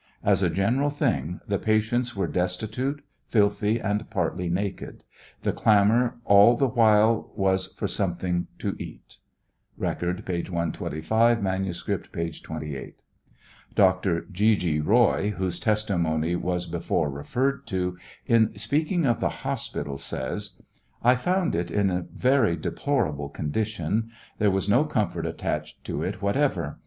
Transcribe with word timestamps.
As 0.23 0.41
a 0.41 0.49
general 0.49 0.89
thing 0.89 1.41
the 1.47 1.59
patients 1.59 2.15
were 2.15 2.25
destitute, 2.25 3.03
filthy, 3.27 3.77
and 3.79 4.09
partly 4.09 4.49
naked. 4.49 5.05
The 5.43 5.51
clamor 5.51 6.15
all 6.25 6.55
the 6.55 6.69
while 6.69 7.31
was 7.35 7.67
for 7.73 7.87
something 7.87 8.47
to 8.57 8.75
eat. 8.79 9.19
(Record, 9.77 10.25
p 10.25 10.41
125; 10.41 11.43
manuscript, 11.43 12.11
p. 12.11 12.31
28.) 12.31 12.95
Dr. 13.75 14.21
Gr. 14.21 14.31
G. 14.31 14.79
Roy, 14.79 15.35
whose 15.37 15.59
testimony 15.59 16.35
was 16.35 16.65
before 16.65 17.11
referred 17.11 17.67
to, 17.67 17.95
in 18.25 18.57
speaking 18.57 19.05
of 19.05 19.19
the 19.19 19.29
hospital, 19.29 19.99
says: 19.99 20.59
I 21.03 21.13
found 21.13 21.53
it 21.53 21.69
in 21.69 21.91
a 21.91 22.07
very 22.11 22.55
deplorable 22.55 23.29
condition. 23.29 24.09
There 24.39 24.49
was 24.49 24.67
no 24.67 24.83
comfort 24.83 25.27
attached 25.27 25.83
to 25.83 26.01
it 26.01 26.23
whatever. 26.23 26.79